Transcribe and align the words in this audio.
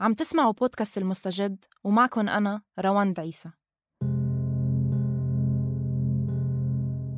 عم 0.00 0.14
تسمعوا 0.14 0.52
بودكاست 0.52 0.98
المستجد 0.98 1.64
ومعكم 1.84 2.28
أنا 2.28 2.62
رواند 2.80 3.20
عيسى 3.20 3.50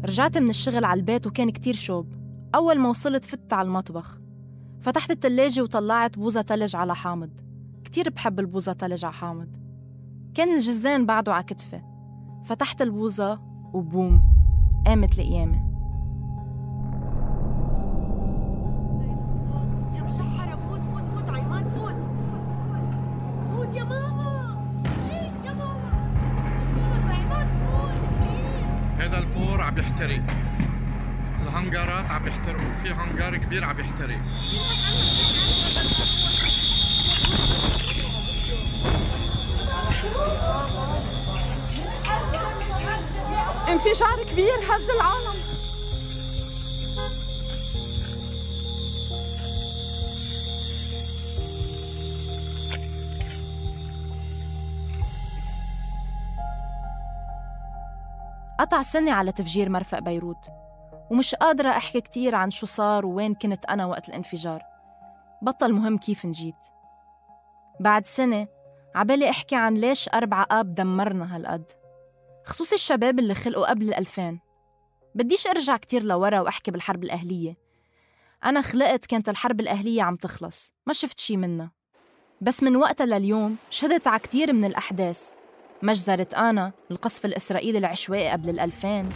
رجعت 0.04 0.38
من 0.38 0.48
الشغل 0.48 0.84
على 0.84 1.00
البيت 1.00 1.26
وكان 1.26 1.50
كتير 1.50 1.74
شوب. 1.74 2.12
أول 2.54 2.78
ما 2.78 2.88
وصلت 2.88 3.24
فت 3.24 3.52
على 3.52 3.66
المطبخ. 3.66 4.18
فتحت 4.80 5.10
التلاجة 5.10 5.62
وطلعت 5.62 6.18
بوزة 6.18 6.42
تلج 6.42 6.76
على 6.76 6.94
حامض. 6.94 7.40
كتير 7.84 8.10
بحب 8.10 8.40
البوزة 8.40 8.72
تلج 8.72 9.04
على 9.04 9.14
حامض. 9.14 9.56
كان 10.34 10.54
الجزان 10.54 11.06
بعده 11.06 11.34
على 11.34 11.44
كتفي. 11.44 11.82
فتحت 12.44 12.82
البوزة 12.82 13.40
وبوم 13.74 14.22
قامت 14.86 15.18
القيامة. 15.18 15.73
عم 29.74 29.80
يحترق 29.80 30.20
الهنجرات 31.42 32.10
عم 32.10 32.26
يحترقوا 32.26 32.72
في 32.82 32.92
هنجر 32.92 33.36
كبير 33.36 33.64
عم 33.64 33.78
يحترق 33.78 34.18
انفجار 43.68 44.22
كبير 44.22 44.58
هز 44.70 44.90
العالم. 44.90 45.43
قطع 58.64 58.82
سنة 58.82 59.12
على 59.12 59.32
تفجير 59.32 59.68
مرفق 59.68 59.98
بيروت. 59.98 60.48
ومش 61.10 61.34
قادرة 61.34 61.68
أحكي 61.68 62.00
كتير 62.00 62.34
عن 62.34 62.50
شو 62.50 62.66
صار 62.66 63.06
ووين 63.06 63.34
كنت 63.34 63.64
أنا 63.64 63.86
وقت 63.86 64.08
الانفجار. 64.08 64.62
بطل 65.42 65.72
مهم 65.72 65.98
كيف 65.98 66.26
نجيت. 66.26 66.66
بعد 67.80 68.06
سنة 68.06 68.48
عبالي 68.94 69.30
أحكي 69.30 69.56
عن 69.56 69.74
ليش 69.74 70.08
أربعة 70.08 70.46
آب 70.50 70.74
دمرنا 70.74 71.36
هالقد. 71.36 71.72
خصوصي 72.44 72.74
الشباب 72.74 73.18
اللي 73.18 73.34
خلقوا 73.34 73.70
قبل 73.70 73.88
الألفين. 73.88 74.40
بديش 75.14 75.46
أرجع 75.46 75.76
كتير 75.76 76.02
لورا 76.02 76.40
وأحكي 76.40 76.70
بالحرب 76.70 77.04
الأهلية. 77.04 77.56
أنا 78.44 78.62
خلقت 78.62 79.06
كانت 79.06 79.28
الحرب 79.28 79.60
الأهلية 79.60 80.02
عم 80.02 80.16
تخلص 80.16 80.74
ما 80.86 80.92
شفت 80.92 81.18
شي 81.18 81.36
منها. 81.36 81.70
بس 82.40 82.62
من 82.62 82.76
وقتها 82.76 83.06
لليوم 83.06 83.56
شهدت 83.70 84.06
على 84.06 84.20
كتير 84.20 84.52
من 84.52 84.64
الأحداث. 84.64 85.34
مجزرة 85.83 86.27
آنا 86.35 86.71
القصف 86.91 87.25
الإسرائيلي 87.25 87.77
العشوائي 87.77 88.29
قبل 88.29 88.49
الألفين 88.49 89.09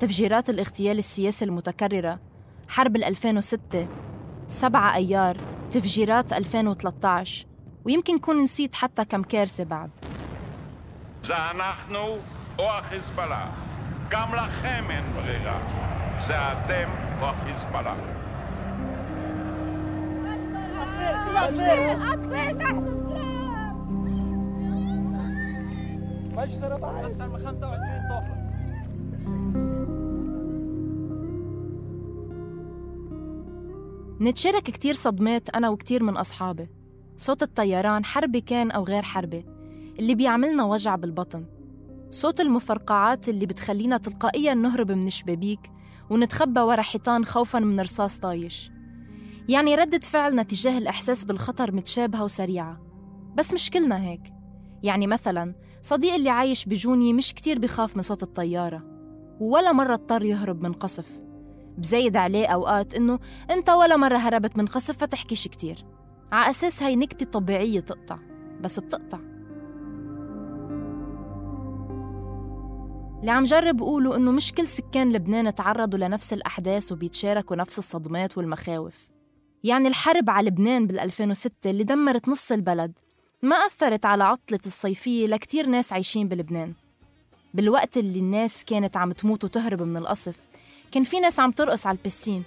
تفجيرات 0.00 0.50
الاغتيال 0.50 0.98
السياسي 0.98 1.44
المتكررة 1.44 2.20
حرب 2.68 2.96
2006 2.96 3.88
سبعة 4.48 4.94
أيار 4.94 5.36
تفجيرات 5.70 6.32
2013 6.32 7.46
ويمكن 7.84 8.18
كون 8.18 8.42
نسيت 8.42 8.74
حتى 8.74 9.04
كم 9.04 9.22
كارثة 9.22 9.64
بعد 9.64 9.90
זה 11.22 11.34
אנחנו 11.50 12.18
או 12.58 12.70
החיזבאללה. 12.70 13.50
גם 14.10 14.34
לכם 14.34 14.84
אין 14.90 15.04
ברירה. 15.14 15.58
זה 16.18 16.34
אתם 16.52 16.90
או 17.20 17.26
החיזבאללה. 17.26 17.94
منتشارك 34.19 34.63
كتير 34.63 34.93
صدمات 34.93 35.49
أنا 35.49 35.69
وكتير 35.69 36.03
من 36.03 36.17
أصحابي. 36.17 36.69
صوت 37.17 37.43
الطيران 37.43 38.05
حربي 38.05 38.41
كان 38.41 38.71
أو 38.71 38.83
غير 38.83 39.03
حربي. 39.03 39.45
اللي 39.99 40.15
بيعملنا 40.15 40.63
وجع 40.63 40.95
بالبطن. 40.95 41.45
صوت 42.09 42.41
المفرقعات 42.41 43.29
اللي 43.29 43.45
بتخلينا 43.45 43.97
تلقائيا 43.97 44.53
نهرب 44.53 44.91
من 44.91 45.07
الشبابيك 45.07 45.71
ونتخبى 46.09 46.59
ورا 46.59 46.81
حيطان 46.81 47.25
خوفا 47.25 47.59
من 47.59 47.79
رصاص 47.79 48.17
طايش. 48.17 48.71
يعني 49.49 49.75
ردة 49.75 49.99
فعلنا 49.99 50.43
تجاه 50.43 50.77
الإحساس 50.77 51.25
بالخطر 51.25 51.71
متشابهة 51.71 52.23
وسريعة. 52.23 52.81
بس 53.35 53.53
مش 53.53 53.69
كلنا 53.71 54.01
هيك. 54.03 54.33
يعني 54.83 55.07
مثلا 55.07 55.55
صديق 55.85 56.13
اللي 56.13 56.29
عايش 56.29 56.65
بجوني 56.65 57.13
مش 57.13 57.33
كتير 57.33 57.59
بخاف 57.59 57.95
من 57.95 58.01
صوت 58.01 58.23
الطيارة 58.23 58.83
ولا 59.39 59.71
مرة 59.71 59.93
اضطر 59.93 60.23
يهرب 60.23 60.61
من 60.63 60.73
قصف. 60.73 61.09
بزايد 61.77 62.17
عليه 62.17 62.47
أوقات 62.47 62.93
إنه 62.93 63.19
أنت 63.49 63.69
ولا 63.69 63.95
مرة 63.95 64.17
هربت 64.17 64.57
من 64.57 64.65
قصف 64.65 64.97
فتحكيش 64.97 65.47
كتير. 65.47 65.85
على 66.31 66.49
أساس 66.49 66.83
هاي 66.83 66.95
نكتة 66.95 67.25
طبيعية 67.25 67.79
تقطع 67.79 68.19
بس 68.61 68.79
بتقطع. 68.79 69.19
اللي 73.19 73.31
عم 73.31 73.43
جرب 73.43 73.79
قوله 73.79 74.15
إنه 74.15 74.31
مش 74.31 74.53
كل 74.53 74.67
سكان 74.67 75.13
لبنان 75.13 75.55
تعرضوا 75.55 75.99
لنفس 75.99 76.33
الأحداث 76.33 76.91
وبيتشاركوا 76.91 77.55
نفس 77.55 77.77
الصدمات 77.77 78.37
والمخاوف. 78.37 79.07
يعني 79.63 79.87
الحرب 79.87 80.29
على 80.29 80.47
لبنان 80.47 80.87
بال 80.87 80.99
2006 80.99 81.69
اللي 81.69 81.83
دمرت 81.83 82.29
نص 82.29 82.51
البلد 82.51 82.99
ما 83.41 83.55
أثرت 83.55 84.05
على 84.05 84.23
عطلة 84.23 84.59
الصيفية 84.65 85.27
لكتير 85.27 85.65
ناس 85.65 85.93
عايشين 85.93 86.27
بلبنان. 86.27 86.73
بالوقت 87.53 87.97
اللي 87.97 88.19
الناس 88.19 88.65
كانت 88.65 88.97
عم 88.97 89.11
تموت 89.11 89.43
وتهرب 89.43 89.81
من 89.81 89.97
القصف 89.97 90.37
كان 90.91 91.03
في 91.03 91.19
ناس 91.19 91.39
عم 91.39 91.51
ترقص 91.51 91.87
على 91.87 91.97
البسين. 91.97 92.43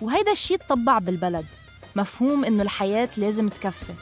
وهيدا 0.00 0.32
الشي 0.32 0.54
اتطبع 0.54 0.98
بالبلد 0.98 1.46
مفهوم 1.96 2.44
إنه 2.44 2.62
الحياة 2.62 3.08
لازم 3.16 3.48
تكفي. 3.48 3.92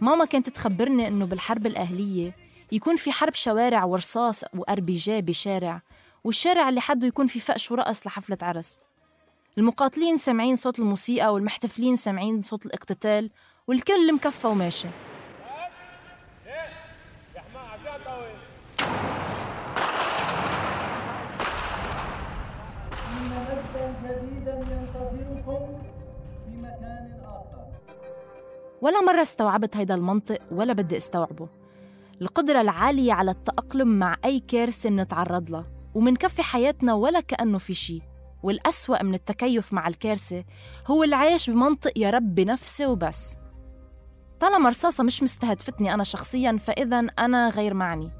ماما 0.00 0.24
كانت 0.24 0.48
تخبرني 0.48 1.08
إنه 1.08 1.24
بالحرب 1.24 1.66
الأهلية 1.66 2.45
يكون 2.72 2.96
في 2.96 3.12
حرب 3.12 3.34
شوارع 3.34 3.84
ورصاص 3.84 4.44
وأربجة 4.54 5.20
بشارع 5.20 5.82
والشارع 6.24 6.68
اللي 6.68 6.80
حده 6.80 7.06
يكون 7.06 7.26
في 7.26 7.40
فقش 7.40 7.72
ورقص 7.72 8.06
لحفلة 8.06 8.38
عرس. 8.42 8.80
المقاتلين 9.58 10.16
سامعين 10.16 10.56
صوت 10.56 10.78
الموسيقى 10.78 11.34
والمحتفلين 11.34 11.96
سامعين 11.96 12.42
صوت 12.42 12.66
الاقتتال 12.66 13.30
والكل 13.66 14.14
مكفى 14.14 14.46
وماشي. 14.46 14.88
ولا 28.82 29.00
مرة 29.00 29.22
استوعبت 29.22 29.76
هيدا 29.76 29.94
المنطق 29.94 30.38
ولا 30.50 30.72
بدي 30.72 30.96
استوعبه. 30.96 31.48
القدرة 32.22 32.60
العالية 32.60 33.12
على 33.12 33.30
التأقلم 33.30 33.98
مع 33.98 34.16
أي 34.24 34.40
كارثة 34.40 34.90
منتعرض 34.90 35.50
لها 35.50 35.66
ومنكفي 35.94 36.42
حياتنا 36.42 36.94
ولا 36.94 37.20
كأنه 37.20 37.58
في 37.58 37.74
شي 37.74 38.00
والأسوأ 38.42 39.02
من 39.02 39.14
التكيف 39.14 39.72
مع 39.72 39.88
الكارثة 39.88 40.44
هو 40.86 41.04
العيش 41.04 41.50
بمنطق 41.50 41.92
يا 41.98 42.10
رب 42.10 42.34
بنفسي 42.34 42.86
وبس. 42.86 43.36
طالما 44.40 44.68
رصاصة 44.68 45.04
مش 45.04 45.22
مستهدفتني 45.22 45.94
أنا 45.94 46.04
شخصياً 46.04 46.56
فإذا 46.56 46.98
أنا 46.98 47.48
غير 47.48 47.74
معني. 47.74 48.10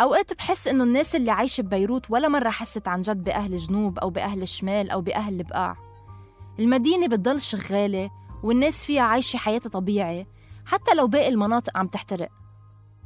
أوقات 0.00 0.34
بحس 0.34 0.68
إنه 0.68 0.84
الناس 0.84 1.16
اللي 1.16 1.30
عايشة 1.30 1.62
ببيروت 1.62 2.10
ولا 2.10 2.28
مرة 2.28 2.50
حست 2.50 2.88
عن 2.88 3.00
جد 3.00 3.24
بأهل 3.24 3.56
جنوب 3.56 3.98
أو 3.98 4.10
بأهل 4.10 4.42
الشمال 4.42 4.90
أو 4.90 5.00
بأهل 5.00 5.40
البقاع 5.40 5.76
المدينة 6.58 7.08
بتضل 7.08 7.40
شغالة 7.40 8.10
والناس 8.42 8.84
فيها 8.84 9.02
عايشة 9.02 9.36
حياتها 9.36 9.70
طبيعي 9.70 10.26
حتى 10.66 10.94
لو 10.94 11.06
باقي 11.06 11.28
المناطق 11.28 11.76
عم 11.76 11.86
تحترق. 11.86 12.28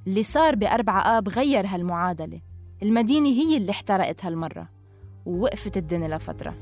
اللي 0.07 0.23
صار 0.23 0.55
بأربعة 0.55 1.19
آب 1.19 1.29
غير 1.29 1.67
هالمعادلة. 1.67 2.41
المدينة 2.83 3.29
هي 3.29 3.57
اللي 3.57 3.71
احترقت 3.71 4.25
هالمرة. 4.25 4.69
ووقفت 5.27 5.77
الدنيا 5.77 6.17
لفترة. 6.17 6.55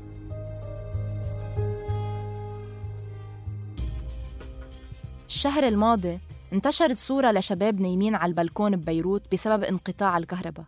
الشهر 5.27 5.67
الماضي 5.67 6.19
انتشرت 6.53 6.97
صورة 6.97 7.31
لشباب 7.31 7.81
نايمين 7.81 8.15
على 8.15 8.29
البلكون 8.29 8.75
ببيروت 8.75 9.31
بسبب 9.31 9.63
انقطاع 9.63 10.17
الكهرباء. 10.17 10.65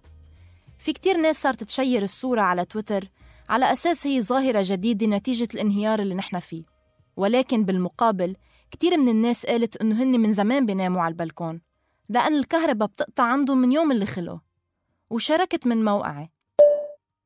في 0.77 0.94
كتير 0.94 1.18
ناس 1.18 1.41
صارت 1.41 1.63
تشير 1.63 2.03
الصورة 2.03 2.41
على 2.41 2.65
تويتر 2.65 3.09
على 3.50 3.71
أساس 3.71 4.07
هي 4.07 4.21
ظاهرة 4.21 4.62
جديدة 4.65 5.07
نتيجة 5.07 5.47
الانهيار 5.53 6.00
اللي 6.00 6.15
نحن 6.15 6.39
فيه. 6.39 6.63
ولكن 7.18 7.63
بالمقابل 7.63 8.35
كتير 8.72 8.98
من 8.98 9.10
الناس 9.10 9.46
قالت 9.46 9.78
إنه 9.78 10.04
هن 10.04 10.19
من 10.19 10.30
زمان 10.30 10.66
بيناموا 10.66 11.02
على 11.02 11.12
البلكون 11.12 11.62
لأن 12.10 12.36
الكهرباء 12.36 12.88
بتقطع 12.88 13.24
عندهم 13.24 13.58
من 13.58 13.72
يوم 13.72 13.92
اللي 13.92 14.06
خلقوا 14.06 14.40
وشاركت 15.10 15.68
من 15.68 15.86
موقعي. 15.86 16.30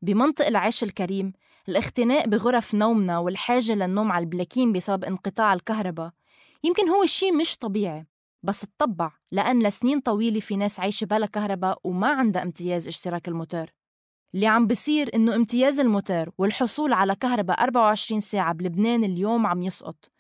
بمنطق 0.02 0.46
العيش 0.48 0.84
الكريم 0.84 1.34
الاختناق 1.70 2.28
بغرف 2.28 2.76
نومنا 2.76 3.20
والحاجة 3.20 3.74
للنوم 3.74 4.12
على 4.12 4.24
البلاكين 4.24 4.72
بسبب 4.74 5.04
انقطاع 5.04 5.54
الكهرباء 5.54 6.12
يمكن 6.64 6.90
هو 6.90 7.06
شيء 7.06 7.34
مش 7.38 7.58
طبيعي 7.58 8.06
بس 8.44 8.64
اتطبع 8.64 9.12
لأن 9.32 9.64
لسنين 9.64 10.00
طويلة 10.00 10.40
في 10.40 10.56
ناس 10.56 10.80
عايشة 10.80 11.06
بلا 11.06 11.26
كهرباء 11.26 11.80
وما 11.84 12.08
عندها 12.08 12.42
امتياز 12.44 12.88
اشتراك 12.88 13.28
الموتور. 13.28 13.66
اللي 14.36 14.48
عم 14.48 14.68
بصير 14.68 15.16
إنه 15.16 15.36
امتياز 15.36 15.80
الموتور 15.80 16.30
والحصول 16.38 16.94
على 16.94 17.16
كهرباء 17.16 17.64
24 17.64 18.20
ساعة 18.20 18.54
بلبنان 18.54 19.04
اليوم 19.04 19.48
عم 19.48 19.64
يسقط 19.64 20.12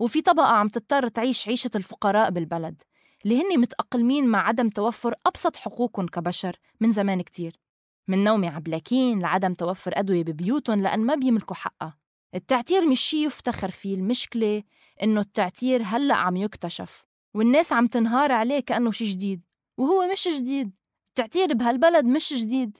وفي 0.00 0.20
طبقة 0.20 0.46
عم 0.46 0.68
تضطر 0.68 1.08
تعيش 1.08 1.48
عيشة 1.48 1.70
الفقراء 1.76 2.30
بالبلد 2.30 2.82
اللي 3.24 3.42
هن 3.42 3.60
متأقلمين 3.60 4.26
مع 4.26 4.48
عدم 4.48 4.68
توفر 4.68 5.14
أبسط 5.26 5.56
حقوقهم 5.56 6.06
كبشر 6.06 6.56
من 6.80 6.90
زمان 6.90 7.22
كتير. 7.22 7.60
من 8.08 8.24
نومي 8.24 8.48
عبلاكين 8.48 9.18
لعدم 9.18 9.52
توفر 9.52 9.92
أدوية 9.94 10.24
ببيوتهم 10.24 10.80
لأن 10.80 11.00
ما 11.00 11.14
بيملكوا 11.14 11.56
حقها. 11.56 11.98
التعتير 12.34 12.86
مش 12.86 13.00
شي 13.00 13.24
يفتخر 13.24 13.70
فيه 13.70 13.94
المشكلة 13.94 14.62
إنه 15.02 15.20
التعتير 15.20 15.82
هلأ 15.84 16.14
عم 16.14 16.36
يكتشف 16.36 17.04
والناس 17.34 17.72
عم 17.72 17.86
تنهار 17.86 18.32
عليه 18.32 18.60
كأنه 18.60 18.90
شي 18.90 19.04
جديد 19.04 19.44
وهو 19.78 20.08
مش 20.12 20.28
جديد. 20.28 20.72
التعتير 21.08 21.54
بهالبلد 21.54 22.04
مش 22.04 22.32
جديد. 22.32 22.78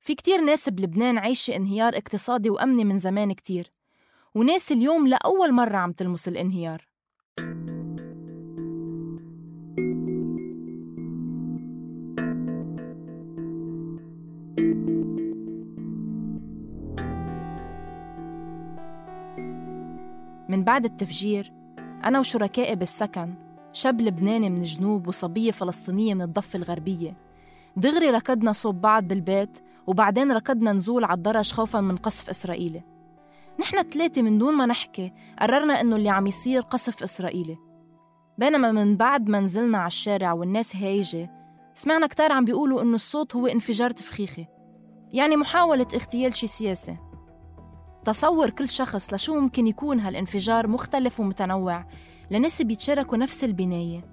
في 0.00 0.14
كتير 0.14 0.40
ناس 0.40 0.68
بلبنان 0.68 1.18
عايشة 1.18 1.56
انهيار 1.56 1.96
اقتصادي 1.96 2.50
وأمني 2.50 2.84
من 2.84 2.98
زمان 2.98 3.32
كتير. 3.32 3.72
وناس 4.36 4.72
اليوم 4.72 5.08
لأول 5.08 5.52
مرة 5.52 5.76
عم 5.76 5.92
تلمس 5.92 6.28
الانهيار. 6.28 6.88
من 20.48 20.64
بعد 20.64 20.84
التفجير 20.84 21.52
أنا 22.04 22.18
وشركائي 22.18 22.76
بالسكن 22.76 23.34
شاب 23.72 24.00
لبناني 24.00 24.50
من 24.50 24.58
الجنوب 24.58 25.08
وصبية 25.08 25.50
فلسطينية 25.50 26.14
من 26.14 26.22
الضفة 26.22 26.56
الغربية. 26.56 27.16
دغري 27.76 28.10
ركضنا 28.10 28.52
صوب 28.52 28.80
بعض 28.80 29.04
بالبيت 29.04 29.58
وبعدين 29.86 30.32
ركضنا 30.32 30.72
نزول 30.72 31.04
على 31.04 31.16
الدرج 31.16 31.52
خوفا 31.52 31.80
من 31.80 31.96
قصف 31.96 32.28
إسرائيلي. 32.28 32.95
نحن 33.60 33.78
الثلاثة 33.78 34.22
من 34.22 34.38
دون 34.38 34.54
ما 34.54 34.66
نحكي 34.66 35.12
قررنا 35.40 35.80
إنه 35.80 35.96
اللي 35.96 36.08
عم 36.08 36.26
يصير 36.26 36.60
قصف 36.60 37.02
إسرائيلي. 37.02 37.58
بينما 38.38 38.72
من 38.72 38.96
بعد 38.96 39.28
ما 39.28 39.40
نزلنا 39.40 39.78
على 39.78 39.86
الشارع 39.86 40.32
والناس 40.32 40.76
هايجة 40.76 41.30
سمعنا 41.74 42.06
كتار 42.06 42.32
عم 42.32 42.44
بيقولوا 42.44 42.82
إنه 42.82 42.94
الصوت 42.94 43.36
هو 43.36 43.46
انفجار 43.46 43.90
تفخيخي 43.90 44.46
يعني 45.12 45.36
محاولة 45.36 45.86
اغتيال 45.94 46.34
شي 46.34 46.46
سياسي 46.46 46.96
تصور 48.04 48.50
كل 48.50 48.68
شخص 48.68 49.14
لشو 49.14 49.40
ممكن 49.40 49.66
يكون 49.66 50.00
هالانفجار 50.00 50.66
مختلف 50.66 51.20
ومتنوع 51.20 51.84
لناس 52.30 52.62
بيتشاركوا 52.62 53.18
نفس 53.18 53.44
البناية 53.44 54.04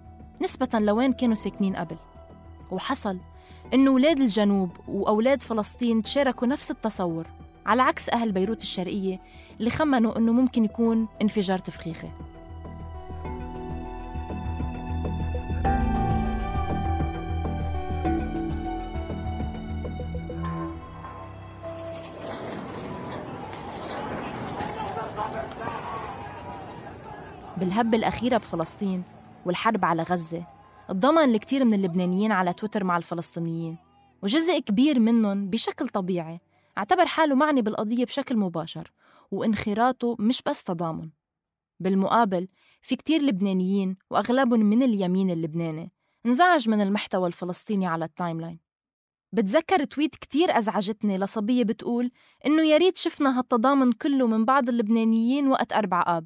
نسبة 0.42 0.80
لوين 0.80 1.14
كانوا 1.14 1.36
ساكنين 1.36 1.76
قبل. 1.76 1.98
وحصل 2.72 3.20
إنه 3.74 3.92
أولاد 3.92 4.20
الجنوب 4.20 4.70
وأولاد 4.88 5.42
فلسطين 5.42 6.02
تشاركوا 6.02 6.48
نفس 6.48 6.72
التصور. 6.72 7.28
على 7.66 7.82
عكس 7.82 8.10
أهل 8.10 8.32
بيروت 8.32 8.62
الشرقية 8.62 9.20
اللي 9.60 9.70
خمنوا 9.70 10.18
إنه 10.18 10.32
ممكن 10.32 10.66
يكون 10.66 11.08
انفجار 11.22 11.60
تفخيخي 11.60 12.10
بالهبة 27.58 27.98
الأخيرة 27.98 28.38
بفلسطين 28.38 29.04
والحرب 29.46 29.86
على 29.86 30.04
غزة 30.04 30.44
اتضامن 30.90 31.24
الكثير 31.36 31.66
من 31.66 31.74
اللبنانيين 31.74 32.32
على 32.32 32.54
تويتر 32.54 32.84
مع 32.84 32.98
الفلسطينيين 32.98 33.78
وجزء 34.24 34.60
كبير 34.60 35.00
منهم 35.00 35.50
بشكل 35.50 35.88
طبيعي 35.88 36.40
اعتبر 36.78 37.06
حاله 37.06 37.36
معني 37.36 37.62
بالقضية 37.62 38.06
بشكل 38.06 38.38
مباشر 38.38 38.92
وانخراطه 39.32 40.16
مش 40.20 40.42
بس 40.46 40.64
تضامن. 40.64 41.10
بالمقابل 41.80 42.48
في 42.82 42.96
كتير 42.96 43.22
لبنانيين 43.22 43.98
وأغلبهم 44.10 44.60
من 44.60 44.84
اليمين 44.84 45.30
اللبناني 45.32 45.92
انزعج 46.26 46.70
من 46.70 46.82
المحتوى 46.82 47.28
الفلسطيني 47.28 47.88
على 47.88 48.06
ال 48.06 48.42
timeline 48.42 48.60
بتذكر 49.32 49.84
tweet 49.84 50.16
كتير 50.16 50.58
أزعجتني 50.58 51.18
لصبية 51.18 51.64
بتقول 51.64 52.12
إنه 52.46 52.62
يا 52.64 52.78
ريت 52.78 52.98
شفنا 52.98 53.40
هالتضامن 53.40 53.92
كله 53.92 54.28
من 54.28 54.46
بعض 54.46 54.70
اللبنانيين 54.70 55.48
وقت 55.48 55.74
أربع 55.74 56.04
آب. 56.08 56.26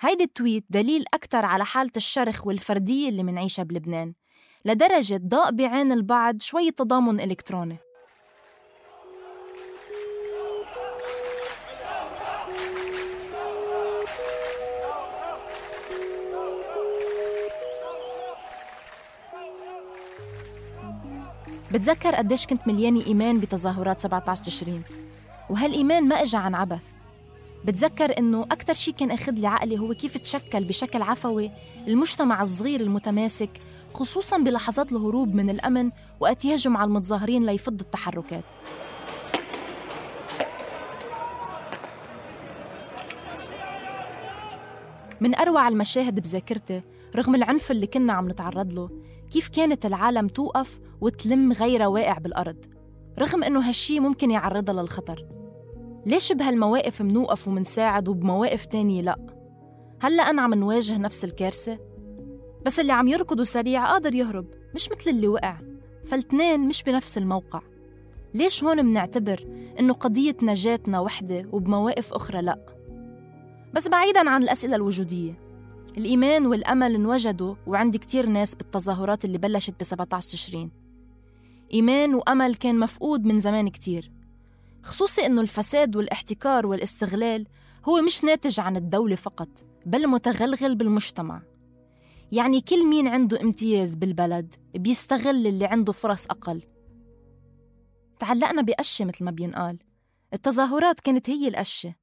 هيدي 0.00 0.24
التويت 0.24 0.64
دليل 0.70 1.04
أكتر 1.14 1.44
على 1.44 1.64
حالة 1.64 1.92
الشرخ 1.96 2.46
والفردية 2.46 3.08
اللي 3.08 3.22
منعيشها 3.22 3.62
بلبنان 3.62 4.14
لدرجة 4.64 5.20
ضاق 5.24 5.50
بعين 5.50 5.92
البعض 5.92 6.40
شوي 6.40 6.70
تضامن 6.70 7.20
إلكتروني. 7.20 7.78
بتذكر 21.72 22.14
قديش 22.14 22.46
كنت 22.46 22.66
مليانة 22.66 23.06
إيمان 23.06 23.40
بتظاهرات 23.40 23.98
17 23.98 24.44
تشرين؟ 24.44 24.82
وهالإيمان 25.50 26.08
ما 26.08 26.22
إجا 26.22 26.38
عن 26.38 26.54
عبث؟ 26.54 26.82
بتذكر 27.64 28.18
إنه 28.18 28.42
أكتر 28.42 28.74
شي 28.74 28.92
كان 28.92 29.10
أخذ 29.10 29.32
لي 29.32 29.46
عقلي 29.46 29.78
هو 29.78 29.94
كيف 29.94 30.18
تشكل 30.18 30.64
بشكل 30.64 31.02
عفوي 31.02 31.50
المجتمع 31.88 32.42
الصغير 32.42 32.80
المتماسك 32.80 33.50
خصوصا 33.94 34.38
بلحظات 34.38 34.92
الهروب 34.92 35.34
من 35.34 35.50
الأمن 35.50 35.90
وقت 36.20 36.44
يهجم 36.44 36.76
على 36.76 36.88
المتظاهرين 36.88 37.46
ليفض 37.46 37.80
التحركات. 37.80 38.44
من 45.20 45.34
أروع 45.34 45.68
المشاهد 45.68 46.20
بذاكرتي 46.20 46.82
رغم 47.16 47.34
العنف 47.34 47.70
اللي 47.70 47.86
كنا 47.86 48.12
عم 48.12 48.28
نتعرض 48.28 48.72
له 48.72 48.90
كيف 49.30 49.48
كانت 49.48 49.86
العالم 49.86 50.26
توقف 50.28 50.80
وتلم 51.00 51.52
غيرها 51.52 51.86
واقع 51.86 52.18
بالأرض 52.18 52.64
رغم 53.18 53.44
إنه 53.44 53.68
هالشي 53.68 54.00
ممكن 54.00 54.30
يعرضها 54.30 54.74
للخطر 54.82 55.26
ليش 56.06 56.32
بهالمواقف 56.32 57.02
منوقف 57.02 57.48
ومنساعد 57.48 58.08
وبمواقف 58.08 58.64
تانية 58.64 59.02
لأ؟ 59.02 59.16
هلأ 60.00 60.22
أنا 60.22 60.42
عم 60.42 60.54
نواجه 60.54 60.98
نفس 60.98 61.24
الكارثة؟ 61.24 61.78
بس 62.66 62.80
اللي 62.80 62.92
عم 62.92 63.08
يركض 63.08 63.42
سريع 63.42 63.92
قادر 63.92 64.14
يهرب 64.14 64.46
مش 64.74 64.88
مثل 64.90 65.10
اللي 65.10 65.28
وقع 65.28 65.56
فالتنين 66.04 66.60
مش 66.60 66.82
بنفس 66.82 67.18
الموقع 67.18 67.60
ليش 68.34 68.64
هون 68.64 68.84
منعتبر 68.84 69.46
إنه 69.80 69.94
قضية 69.94 70.36
نجاتنا 70.42 71.00
وحدة 71.00 71.48
وبمواقف 71.52 72.12
أخرى 72.12 72.42
لأ؟ 72.42 72.58
بس 73.74 73.88
بعيداً 73.88 74.30
عن 74.30 74.42
الأسئلة 74.42 74.76
الوجودية 74.76 75.47
الإيمان 75.98 76.46
والأمل 76.46 76.94
انوجدوا 76.94 77.54
وعند 77.66 77.96
كتير 77.96 78.26
ناس 78.26 78.54
بالتظاهرات 78.54 79.24
اللي 79.24 79.38
بلشت 79.38 79.74
ب 79.80 79.82
17 79.82 80.30
تشرين 80.30 80.70
إيمان 81.72 82.14
وأمل 82.14 82.54
كان 82.54 82.78
مفقود 82.78 83.24
من 83.24 83.38
زمان 83.38 83.68
كتير. 83.68 84.12
خصوصي 84.82 85.26
إنه 85.26 85.40
الفساد 85.40 85.96
والاحتكار 85.96 86.66
والاستغلال 86.66 87.46
هو 87.84 88.02
مش 88.02 88.24
ناتج 88.24 88.60
عن 88.60 88.76
الدولة 88.76 89.16
فقط 89.16 89.48
بل 89.86 90.06
متغلغل 90.06 90.74
بالمجتمع. 90.74 91.42
يعني 92.32 92.60
كل 92.60 92.86
مين 92.86 93.08
عنده 93.08 93.40
امتياز 93.40 93.94
بالبلد 93.94 94.54
بيستغل 94.74 95.46
اللي 95.46 95.66
عنده 95.66 95.92
فرص 95.92 96.26
أقل. 96.26 96.62
تعلقنا 98.18 98.62
بقشة 98.62 99.04
مثل 99.04 99.24
ما 99.24 99.30
بينقال. 99.30 99.78
التظاهرات 100.32 101.00
كانت 101.00 101.30
هي 101.30 101.48
القشة. 101.48 101.94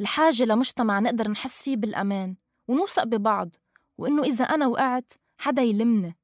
الحاجة 0.00 0.44
لمجتمع 0.44 1.00
نقدر 1.00 1.28
نحس 1.30 1.62
فيه 1.62 1.76
بالأمان. 1.76 2.36
ونوثق 2.68 3.04
ببعض 3.04 3.56
وإنه 3.98 4.22
إذا 4.22 4.44
أنا 4.44 4.66
وقعت 4.66 5.12
حدا 5.38 5.62
يلمني 5.62 6.16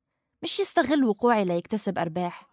مش 0.42 0.60
يستغل 0.60 1.04
وقوعي 1.04 1.44
ليكتسب 1.44 1.98
أرباح. 1.98 2.48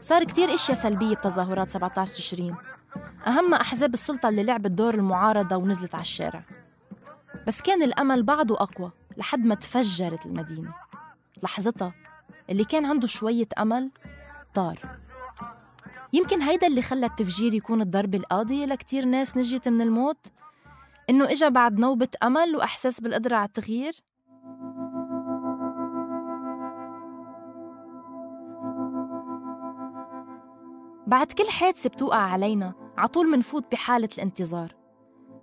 صار 0.00 0.24
كتير 0.24 0.54
إشياء 0.54 0.76
سلبية 0.78 1.14
بتظاهرات 1.16 1.70
17 1.70 2.14
تشرين 2.14 2.56
أهمها 3.26 3.60
أحزاب 3.60 3.94
السلطة 3.94 4.28
اللي 4.28 4.42
لعبت 4.42 4.70
دور 4.70 4.94
المعارضة 4.94 5.56
ونزلت 5.56 5.94
على 5.94 6.02
الشارع. 6.02 6.44
بس 7.46 7.62
كان 7.62 7.82
الأمل 7.82 8.22
بعده 8.22 8.54
أقوى 8.54 8.92
لحد 9.16 9.44
ما 9.44 9.54
تفجرت 9.54 10.26
المدينة. 10.26 10.74
لحظتها 11.42 11.94
اللي 12.50 12.64
كان 12.64 12.84
عنده 12.84 13.06
شوية 13.06 13.48
أمل 13.58 13.90
طار. 14.54 14.78
يمكن 16.12 16.42
هيدا 16.42 16.66
اللي 16.66 16.82
خلى 16.82 17.06
التفجير 17.06 17.54
يكون 17.54 17.80
الضربة 17.82 18.18
القاضية 18.18 18.66
لكتير 18.66 19.04
ناس 19.04 19.36
نجيت 19.36 19.68
من 19.68 19.80
الموت. 19.80 20.26
إنه 21.10 21.30
إجا 21.30 21.48
بعد 21.48 21.78
نوبة 21.78 22.08
أمل 22.22 22.56
وإحساس 22.56 23.00
بالقدرة 23.00 23.36
على 23.36 23.46
التغيير. 23.46 24.02
بعد 31.06 31.32
كل 31.32 31.50
حادثة 31.50 31.90
بتوقع 31.90 32.18
علينا 32.18 32.74
عطول 33.00 33.26
منفوت 33.26 33.72
بحالة 33.72 34.08
الانتظار. 34.18 34.74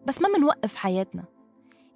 بس 0.06 0.22
ما 0.22 0.30
منوقف 0.30 0.76
حياتنا. 0.76 1.24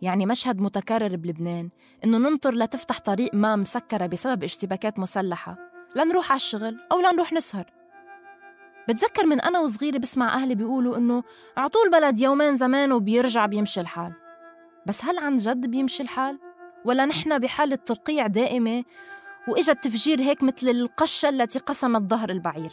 يعني 0.02 0.26
مشهد 0.26 0.62
متكرر 0.62 1.16
بلبنان 1.16 1.70
إنه 2.04 2.18
ننطر 2.18 2.54
لتفتح 2.54 3.00
طريق 3.00 3.34
ما 3.34 3.56
مسكرة 3.56 4.06
بسبب 4.06 4.44
اشتباكات 4.44 5.00
مسلحة. 5.00 5.58
لنروح 5.96 6.32
على 6.32 6.36
الشغل 6.36 6.80
أو 6.92 7.00
لنروح 7.00 7.34
نسهر. 7.34 7.74
بتذكر 8.90 9.26
من 9.26 9.42
أنا 9.42 9.60
وصغيرة 9.60 9.98
بسمع 9.98 10.34
أهلي 10.34 10.56
بيقولوا 10.56 10.98
إنه 10.98 11.24
عطول 11.58 11.92
بلد 11.92 12.20
يومين 12.20 12.56
زمان 12.56 12.92
وبيرجع 12.92 13.46
بيمشي 13.46 13.82
الحال. 13.82 14.14
بس 14.88 15.06
هل 15.06 15.18
عن 15.18 15.36
جد 15.36 15.66
بيمشي 15.68 16.04
الحال؟ 16.04 16.40
ولا 16.86 17.06
نحن 17.06 17.40
بحالة 17.40 17.76
ترقيع 17.76 18.28
دائمة 18.28 18.84
وإجا 19.48 19.74
التفجير 19.74 20.22
هيك 20.22 20.44
مثل 20.44 20.70
القشة 20.70 21.30
التي 21.30 21.60
قسمت 21.60 22.10
ظهر 22.10 22.30
البعير؟ 22.30 22.72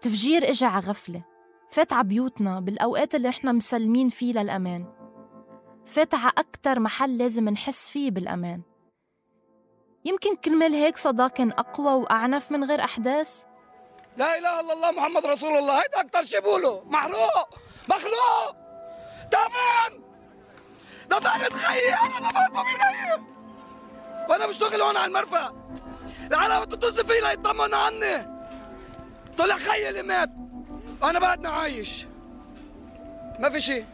تفجير 0.00 0.50
إجا 0.50 0.68
غفلة. 0.68 1.35
فات 1.70 1.92
على 1.92 2.08
بيوتنا 2.08 2.60
بالأوقات 2.60 3.14
اللي 3.14 3.28
نحن 3.28 3.54
مسلمين 3.56 4.08
فيه 4.08 4.32
للأمان. 4.32 4.86
فات 5.86 6.14
على 6.14 6.32
أكتر 6.38 6.80
محل 6.80 7.18
لازم 7.18 7.48
نحس 7.48 7.88
فيه 7.88 8.10
بالأمان. 8.10 8.62
يمكن 10.04 10.36
كرمال 10.36 10.74
هيك 10.74 10.96
صدى 10.96 11.28
كان 11.28 11.50
أقوى 11.50 11.92
وأعنف 11.92 12.52
من 12.52 12.64
غير 12.64 12.84
أحداث. 12.84 13.44
لا 14.16 14.38
إله 14.38 14.60
إلا 14.60 14.72
الله 14.72 14.90
محمد 14.90 15.26
رسول 15.26 15.58
الله. 15.58 15.82
هيدا 15.82 16.00
أكثر 16.00 16.22
شيء 16.22 16.40
بقوله. 16.40 16.82
محروق 16.84 17.58
مخلوق 17.88 18.56
دفن 19.32 20.02
دفنت 21.10 21.52
خيي 21.52 21.94
أنا 21.94 22.30
دفنته 22.30 22.62
بيدي 22.62 23.22
وأنا 24.28 24.46
مشتغل 24.46 24.82
هون 24.82 24.96
على 24.96 25.06
المرفأ. 25.06 25.54
العالم 26.26 26.64
بتتصل 26.64 27.06
فيي 27.06 27.20
ليطمنوا 27.20 27.78
عني. 27.78 28.36
طلع 29.38 29.56
خيي 29.56 29.88
اللي 29.88 30.02
مات. 30.02 30.30
أنا 31.02 31.18
بعدنا 31.18 31.48
عايش. 31.48 32.06
ما 33.38 33.50
في 33.50 33.60
شيء. 33.60 33.84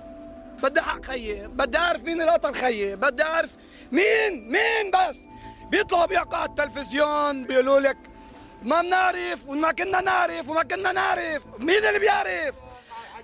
بدي 0.63 0.81
حق 0.81 1.05
خيي. 1.05 1.47
بدي 1.47 1.79
أعرف 1.79 2.03
مين 2.03 2.21
اللي 2.21 2.33
قتل 2.33 2.55
خيي. 2.55 2.97
بدي 2.97 3.23
أعرف 3.23 3.51
مين 3.93 4.51
مين 4.51 4.91
بس. 4.91 5.19
بيطلعوا 5.71 6.07
بيحكوا 6.07 6.37
على 6.37 6.49
التلفزيون 6.49 7.45
بيقولوا 7.45 7.81
لك 7.81 7.99
ما 8.63 8.83
بنعرف 8.83 9.47
وما 9.47 9.73
كنا 9.73 10.01
نعرف 10.01 10.49
وما 10.49 10.63
كنا 10.63 10.93
نعرف. 10.93 11.43
مين 11.59 11.85
اللي 11.85 11.99
بيعرف؟ 11.99 12.55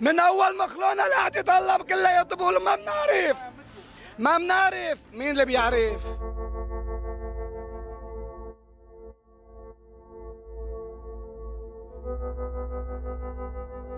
من 0.01 0.21
أول 0.21 0.59
مخلونا 0.59 1.05
اللي 1.07 1.43
تطلب 1.43 1.83
كلياته 1.83 2.37
بيقولوا 2.37 2.61
ما 2.61 2.77
بنعرف. 2.77 3.37
ما 4.19 4.39
بنعرف 4.39 4.99
مين 5.13 5.31
اللي 5.31 5.45
بيعرف. 5.45 6.03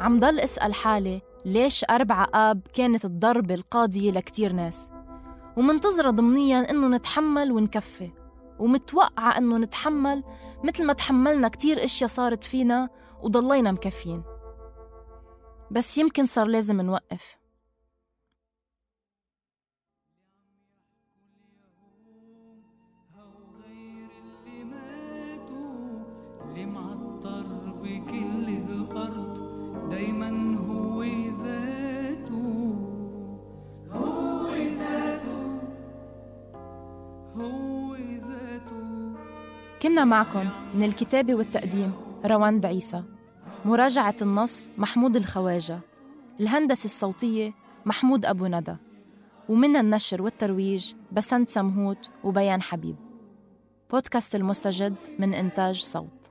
عم 0.00 0.18
ضل 0.18 0.40
اسأل 0.40 0.74
حالي 0.74 1.22
ليش 1.44 1.84
أربعة 1.90 2.28
آب 2.34 2.60
كانت 2.74 3.04
الضربة 3.04 3.54
القاضية 3.54 4.10
لكتير 4.12 4.52
ناس. 4.52 4.92
ومنتظرة 5.56 6.10
ضمنيا 6.10 6.70
إنه 6.70 6.88
نتحمل 6.88 7.52
ونكفي. 7.52 8.10
ومتوقعة 8.58 9.38
إنه 9.38 9.58
نتحمل 9.58 10.24
مثل 10.64 10.86
ما 10.86 10.92
تحملنا 10.92 11.48
كتير 11.48 11.84
أشياء 11.84 12.10
صارت 12.10 12.44
فينا 12.44 12.88
وضلينا 13.22 13.72
مكفيين. 13.72 14.22
بس 15.70 15.98
يمكن 15.98 16.26
صار 16.26 16.46
لازم 16.46 16.80
نوقف. 16.80 17.39
كنا 39.82 40.04
معكم 40.04 40.48
من 40.74 40.82
الكتابة 40.82 41.34
والتقديم 41.34 41.92
رواند 42.26 42.66
عيسى 42.66 43.02
مراجعة 43.64 44.16
النص 44.22 44.70
محمود 44.78 45.16
الخواجة 45.16 45.78
الهندسة 46.40 46.84
الصوتية 46.84 47.52
محمود 47.86 48.24
أبو 48.26 48.46
ندى 48.46 48.76
ومن 49.48 49.76
النشر 49.76 50.22
والترويج 50.22 50.94
بسنت 51.12 51.48
سمهوت 51.48 52.10
وبيان 52.24 52.62
حبيب. 52.62 52.96
بودكاست 53.90 54.34
المستجد 54.34 54.94
من 55.18 55.34
إنتاج 55.34 55.82
صوت. 55.82 56.30